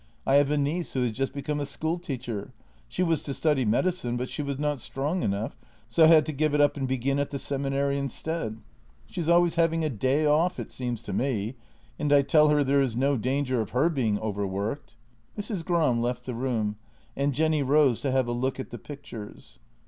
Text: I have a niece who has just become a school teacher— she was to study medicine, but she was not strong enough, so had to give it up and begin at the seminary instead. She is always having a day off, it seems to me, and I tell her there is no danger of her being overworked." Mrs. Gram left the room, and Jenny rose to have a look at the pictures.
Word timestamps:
I 0.25 0.33
have 0.37 0.49
a 0.49 0.57
niece 0.57 0.93
who 0.93 1.03
has 1.03 1.11
just 1.11 1.31
become 1.31 1.59
a 1.59 1.65
school 1.67 1.99
teacher— 1.99 2.53
she 2.89 3.03
was 3.03 3.21
to 3.21 3.35
study 3.35 3.65
medicine, 3.65 4.17
but 4.17 4.29
she 4.29 4.41
was 4.41 4.57
not 4.57 4.79
strong 4.79 5.21
enough, 5.21 5.55
so 5.89 6.07
had 6.07 6.25
to 6.25 6.31
give 6.31 6.55
it 6.55 6.59
up 6.59 6.75
and 6.75 6.87
begin 6.87 7.19
at 7.19 7.29
the 7.29 7.37
seminary 7.37 7.99
instead. 7.99 8.57
She 9.05 9.21
is 9.21 9.29
always 9.29 9.53
having 9.61 9.85
a 9.85 9.91
day 9.91 10.25
off, 10.25 10.59
it 10.59 10.71
seems 10.71 11.03
to 11.03 11.13
me, 11.13 11.53
and 11.99 12.11
I 12.11 12.23
tell 12.23 12.47
her 12.49 12.63
there 12.63 12.81
is 12.81 12.95
no 12.95 13.15
danger 13.15 13.61
of 13.61 13.69
her 13.77 13.89
being 13.89 14.17
overworked." 14.17 14.95
Mrs. 15.37 15.63
Gram 15.63 16.01
left 16.01 16.25
the 16.25 16.33
room, 16.33 16.77
and 17.15 17.31
Jenny 17.35 17.61
rose 17.61 18.01
to 18.01 18.09
have 18.09 18.25
a 18.27 18.31
look 18.31 18.59
at 18.59 18.71
the 18.71 18.79
pictures. 18.79 19.59